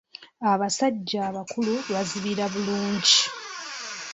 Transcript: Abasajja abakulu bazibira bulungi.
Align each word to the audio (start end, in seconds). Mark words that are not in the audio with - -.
Abasajja 0.51 1.19
abakulu 1.29 1.73
bazibira 1.91 2.45
bulungi. 2.53 3.19